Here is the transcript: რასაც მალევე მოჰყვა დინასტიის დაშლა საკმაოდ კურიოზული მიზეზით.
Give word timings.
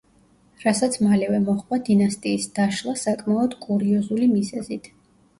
რასაც 0.61 0.95
მალევე 1.07 1.41
მოჰყვა 1.49 1.77
დინასტიის 1.89 2.47
დაშლა 2.59 2.93
საკმაოდ 3.01 3.53
კურიოზული 3.67 4.31
მიზეზით. 4.33 4.91